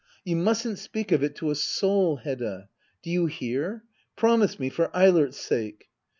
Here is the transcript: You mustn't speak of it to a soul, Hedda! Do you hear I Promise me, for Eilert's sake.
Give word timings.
You 0.25 0.35
mustn't 0.35 0.79
speak 0.79 1.11
of 1.11 1.21
it 1.21 1.35
to 1.35 1.51
a 1.51 1.55
soul, 1.55 2.15
Hedda! 2.15 2.69
Do 3.03 3.11
you 3.11 3.27
hear 3.27 3.83
I 3.85 3.89
Promise 4.19 4.59
me, 4.59 4.67
for 4.69 4.89
Eilert's 4.97 5.37
sake. 5.39 5.89